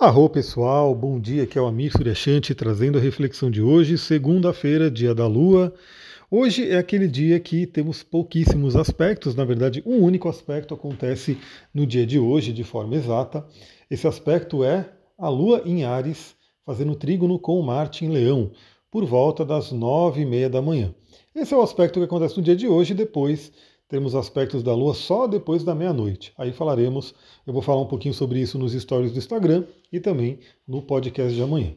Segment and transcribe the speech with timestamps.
[0.00, 4.90] Arro pessoal, bom dia, aqui é o Amir Suryashanti trazendo a reflexão de hoje, segunda-feira,
[4.90, 5.74] dia da Lua.
[6.30, 11.36] Hoje é aquele dia que temos pouquíssimos aspectos, na verdade, um único aspecto acontece
[11.74, 13.46] no dia de hoje de forma exata.
[13.90, 18.52] Esse aspecto é a Lua em Ares, fazendo trígono com Marte em Leão,
[18.90, 20.94] por volta das nove e meia da manhã.
[21.34, 23.52] Esse é o aspecto que acontece no dia de hoje, depois
[23.90, 26.32] temos aspectos da Lua só depois da meia-noite.
[26.38, 27.12] Aí falaremos,
[27.44, 31.34] eu vou falar um pouquinho sobre isso nos stories do Instagram e também no podcast
[31.34, 31.72] de amanhã.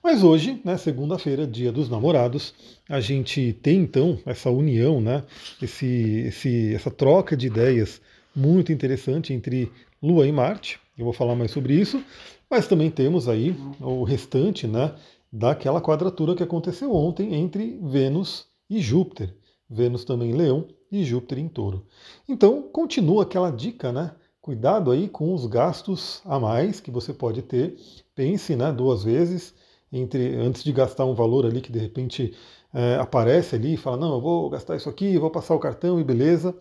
[0.00, 2.54] Mas hoje, né, segunda-feira, dia dos namorados,
[2.88, 5.24] a gente tem então essa união, né,
[5.60, 8.00] esse, esse, essa troca de ideias
[8.34, 10.78] muito interessante entre Lua e Marte.
[10.96, 12.00] Eu vou falar mais sobre isso,
[12.48, 14.94] mas também temos aí o restante, né,
[15.30, 19.34] daquela quadratura que aconteceu ontem entre Vênus e Júpiter.
[19.68, 21.86] Vênus também em Leão e Júpiter em Touro.
[22.28, 24.12] Então, continua aquela dica, né?
[24.40, 27.76] Cuidado aí com os gastos a mais que você pode ter.
[28.14, 29.54] Pense, né, duas vezes
[29.92, 32.34] entre antes de gastar um valor ali que de repente
[32.72, 35.98] é, aparece ali e fala não, eu vou gastar isso aqui, vou passar o cartão
[36.00, 36.54] e beleza.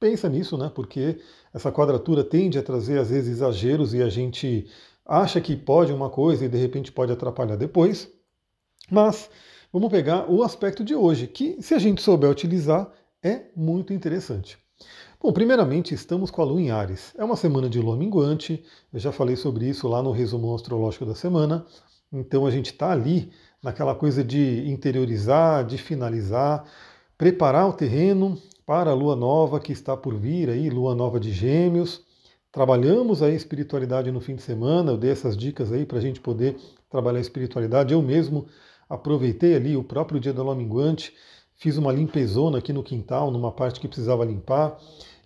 [0.00, 0.70] Pensa nisso, né?
[0.74, 1.20] Porque
[1.54, 4.66] essa quadratura tende a trazer às vezes exageros e a gente
[5.06, 8.10] acha que pode uma coisa e de repente pode atrapalhar depois.
[8.90, 9.30] Mas
[9.72, 12.90] vamos pegar o aspecto de hoje, que se a gente souber utilizar,
[13.22, 14.58] é muito interessante.
[15.22, 17.12] Bom, primeiramente estamos com a Lua em Ares.
[17.16, 21.06] É uma semana de lua minguante, eu já falei sobre isso lá no resumo astrológico
[21.06, 21.64] da semana.
[22.12, 23.30] Então a gente está ali
[23.62, 26.64] naquela coisa de interiorizar, de finalizar,
[27.16, 31.30] preparar o terreno para a lua nova que está por vir aí, lua nova de
[31.30, 32.04] Gêmeos.
[32.50, 36.20] Trabalhamos a espiritualidade no fim de semana, eu dei essas dicas aí para a gente
[36.20, 36.56] poder
[36.90, 37.94] trabalhar a espiritualidade.
[37.94, 38.46] Eu mesmo
[38.88, 41.14] aproveitei ali o próprio dia da lua minguante
[41.62, 44.76] fiz uma limpezona aqui no quintal, numa parte que precisava limpar.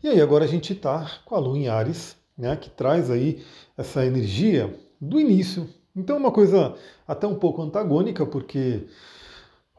[0.05, 3.43] E aí agora a gente está com a lua em Ares, né, que traz aí
[3.75, 5.67] essa energia do início.
[5.97, 6.75] Então é uma coisa
[7.09, 8.83] até um pouco antagônica, porque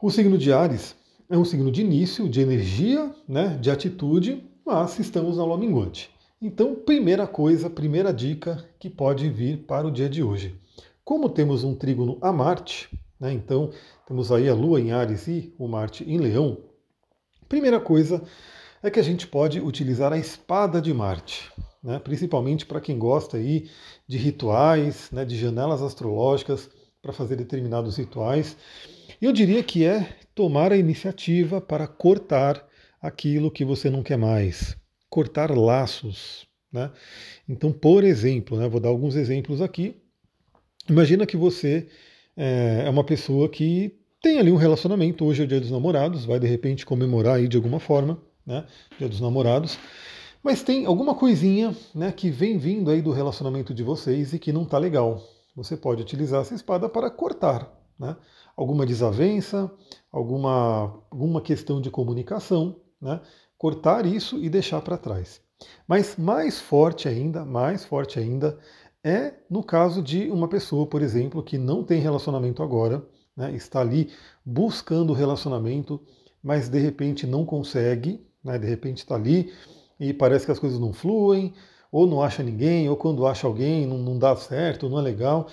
[0.02, 0.96] o signo de Ares
[1.30, 6.10] é um signo de início, de energia, né, de atitude, mas estamos na lua minguante.
[6.42, 10.60] Então, primeira coisa, primeira dica que pode vir para o dia de hoje.
[11.04, 12.90] Como temos um trígono a Marte,
[13.20, 13.32] né?
[13.32, 13.72] Então,
[14.06, 16.58] temos aí a Lua em Ares e o Marte em Leão.
[17.48, 18.22] Primeira coisa
[18.82, 21.50] é que a gente pode utilizar a espada de Marte,
[21.82, 21.98] né?
[21.98, 23.68] principalmente para quem gosta aí
[24.06, 25.24] de rituais, né?
[25.24, 26.70] de janelas astrológicas
[27.02, 28.56] para fazer determinados rituais.
[29.20, 32.64] Eu diria que é tomar a iniciativa para cortar
[33.00, 34.76] aquilo que você não quer mais,
[35.10, 36.46] cortar laços.
[36.72, 36.90] Né?
[37.48, 38.68] Então, por exemplo, né?
[38.68, 39.96] vou dar alguns exemplos aqui.
[40.88, 41.88] Imagina que você
[42.38, 45.24] é, é uma pessoa que tem ali um relacionamento.
[45.24, 48.64] Hoje é o dia dos namorados, vai de repente comemorar aí de alguma forma, né?
[48.96, 49.76] Dia dos namorados.
[50.42, 54.52] Mas tem alguma coisinha né, que vem vindo aí do relacionamento de vocês e que
[54.52, 55.20] não está legal.
[55.56, 57.68] Você pode utilizar essa espada para cortar
[57.98, 58.16] né,
[58.56, 59.70] alguma desavença,
[60.12, 63.20] alguma, alguma questão de comunicação, né,
[63.58, 65.40] cortar isso e deixar para trás.
[65.88, 68.56] Mas mais forte ainda, mais forte ainda,
[69.04, 73.04] é no caso de uma pessoa, por exemplo, que não tem relacionamento agora,
[73.36, 74.10] né, está ali
[74.44, 76.00] buscando relacionamento,
[76.42, 79.52] mas de repente não consegue, né, de repente está ali
[79.98, 81.54] e parece que as coisas não fluem,
[81.90, 85.48] ou não acha ninguém, ou quando acha alguém não, não dá certo, não é legal.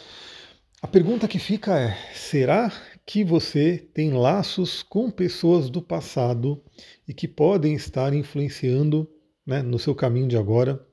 [0.81, 2.71] A pergunta que fica é: será
[3.05, 6.61] que você tem laços com pessoas do passado
[7.07, 9.09] e que podem estar influenciando
[9.45, 10.85] né, no seu caminho de agora?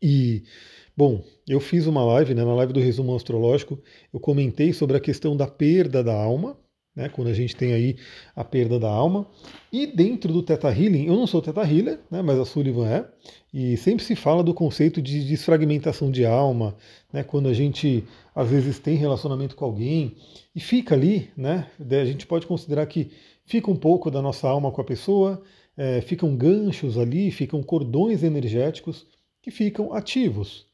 [0.00, 0.44] E
[0.98, 3.78] Bom, eu fiz uma live, né, na live do resumo astrológico,
[4.12, 6.58] eu comentei sobre a questão da perda da alma,
[6.92, 7.94] né, quando a gente tem aí
[8.34, 9.24] a perda da alma.
[9.72, 13.08] E dentro do Theta Healing, eu não sou Theta Healer, né, mas a Sullivan é,
[13.54, 16.76] e sempre se fala do conceito de desfragmentação de alma,
[17.12, 18.02] né, quando a gente
[18.34, 20.16] às vezes tem relacionamento com alguém
[20.52, 23.12] e fica ali, né, a gente pode considerar que
[23.46, 25.40] fica um pouco da nossa alma com a pessoa,
[25.76, 29.06] é, ficam ganchos ali, ficam cordões energéticos
[29.40, 30.67] que ficam ativos.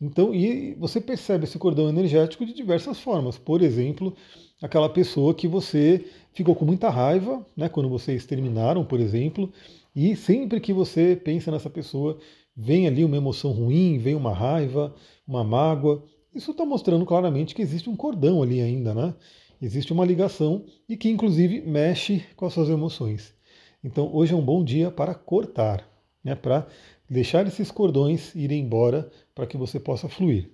[0.00, 3.36] Então, e você percebe esse cordão energético de diversas formas.
[3.36, 4.14] Por exemplo,
[4.62, 9.52] aquela pessoa que você ficou com muita raiva, né, quando vocês terminaram, por exemplo,
[9.94, 12.18] e sempre que você pensa nessa pessoa,
[12.56, 14.94] vem ali uma emoção ruim, vem uma raiva,
[15.26, 16.04] uma mágoa.
[16.32, 19.14] Isso está mostrando claramente que existe um cordão ali ainda, né?
[19.60, 23.34] Existe uma ligação e que inclusive mexe com as suas emoções.
[23.82, 25.84] Então hoje é um bom dia para cortar,
[26.22, 26.36] né?
[26.36, 26.68] Para
[27.10, 30.50] deixar esses cordões irem embora para que você possa fluir.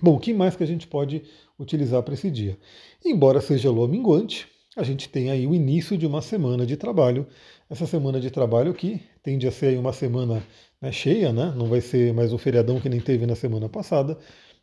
[0.00, 1.22] Bom, o que mais que a gente pode
[1.58, 2.58] utilizar para esse dia?
[3.04, 7.26] Embora seja lua minguante, a gente tem aí o início de uma semana de trabalho.
[7.68, 10.42] Essa semana de trabalho que tende a ser uma semana
[10.80, 11.52] né, cheia, né?
[11.54, 14.16] não vai ser mais um feriadão que nem teve na semana passada.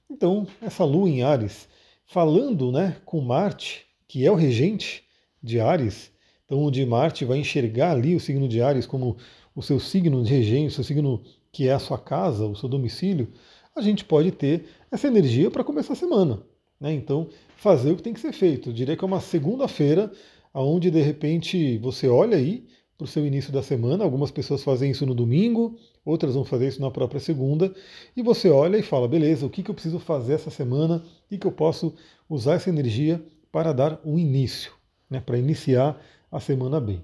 [0.10, 1.70] Então, essa lua em Ares,
[2.08, 5.04] falando né, com Marte, que é o regente
[5.44, 6.12] de Ares,
[6.44, 9.16] então onde Marte vai enxergar ali o signo de Ares como
[9.56, 11.22] o seu signo de regente, o seu signo
[11.58, 13.30] que é a sua casa, o seu domicílio,
[13.76, 16.40] a gente pode ter essa energia para começar a semana.
[16.80, 16.94] Né?
[16.94, 18.70] Então, fazer o que tem que ser feito.
[18.70, 20.12] Eu diria que é uma segunda-feira,
[20.54, 24.04] onde de repente você olha aí para o seu início da semana.
[24.04, 25.76] Algumas pessoas fazem isso no domingo,
[26.06, 27.74] outras vão fazer isso na própria segunda.
[28.16, 31.04] E você olha e fala: beleza, o que, que eu preciso fazer essa semana?
[31.28, 31.92] Que, que eu posso
[32.30, 33.20] usar essa energia
[33.52, 34.74] para dar um início,
[35.10, 36.00] né, para iniciar
[36.32, 37.04] a semana bem.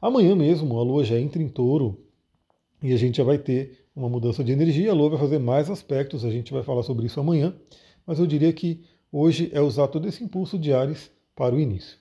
[0.00, 1.98] Amanhã mesmo a Lua já entra em touro
[2.82, 4.90] e a gente já vai ter uma mudança de energia.
[4.90, 7.54] A Lua vai fazer mais aspectos, a gente vai falar sobre isso amanhã.
[8.06, 8.82] Mas eu diria que
[9.12, 11.98] hoje é usar todo esse impulso de Ares para o início.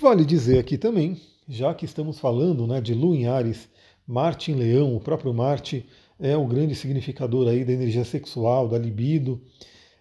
[0.00, 3.68] Vale dizer aqui também, já que estamos falando né, de Lua em Ares,
[4.06, 5.84] Marte em Leão, o próprio Marte
[6.18, 9.40] é o grande significador aí da energia sexual, da libido.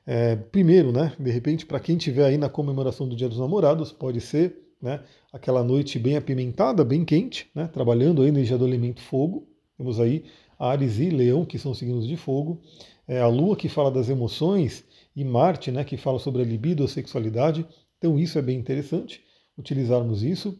[0.05, 3.91] É, primeiro, né, de repente, para quem estiver aí na comemoração do Dia dos Namorados,
[3.91, 5.01] pode ser né,
[5.31, 9.47] aquela noite bem apimentada, bem quente, né, trabalhando a energia do elemento fogo.
[9.77, 10.25] Temos aí
[10.63, 12.61] Ares e Leão, que são signos de fogo.
[13.07, 14.83] É, a Lua, que fala das emoções,
[15.15, 17.65] e Marte, né, que fala sobre a libido, a sexualidade.
[17.97, 19.21] Então, isso é bem interessante
[19.57, 20.59] utilizarmos isso.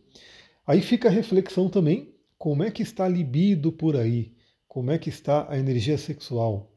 [0.65, 4.33] Aí fica a reflexão também, como é que está a libido por aí?
[4.67, 6.71] Como é que está a energia sexual?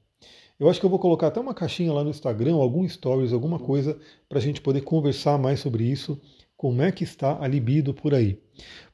[0.59, 3.59] Eu acho que eu vou colocar até uma caixinha lá no Instagram, algum stories, alguma
[3.59, 6.21] coisa, para a gente poder conversar mais sobre isso.
[6.57, 8.41] Como é que está a libido por aí?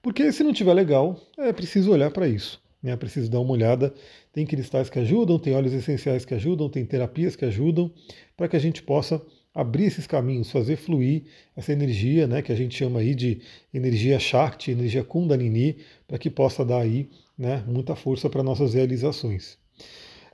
[0.00, 2.62] Porque se não tiver legal, é preciso olhar para isso.
[2.82, 2.96] Né?
[2.96, 3.94] Preciso dar uma olhada.
[4.32, 7.90] Tem cristais que ajudam, tem óleos essenciais que ajudam, tem terapias que ajudam,
[8.37, 9.23] para que a gente possa
[9.55, 11.25] abrir esses caminhos, fazer fluir
[11.55, 13.43] essa energia, né, que a gente chama aí de
[13.73, 15.76] energia Shakti, energia Kundalini,
[16.08, 19.58] para que possa dar aí né, muita força para nossas realizações.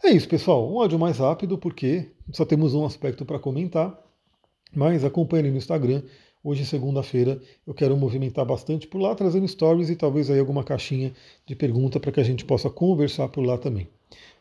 [0.03, 0.73] É isso, pessoal.
[0.73, 3.99] Um áudio mais rápido, porque só temos um aspecto para comentar,
[4.73, 6.03] mas acompanhe no Instagram.
[6.43, 11.12] Hoje, segunda-feira, eu quero movimentar bastante por lá, trazendo stories e talvez aí alguma caixinha
[11.44, 13.88] de pergunta para que a gente possa conversar por lá também.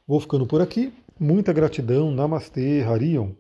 [0.08, 0.94] Vou ficando por aqui.
[1.20, 2.12] Muita gratidão.
[2.12, 3.32] Namastê, Harion.